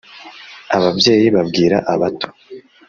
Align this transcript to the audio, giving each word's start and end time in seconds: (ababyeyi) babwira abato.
(ababyeyi) 0.77 1.27
babwira 1.35 1.77
abato. 1.93 2.27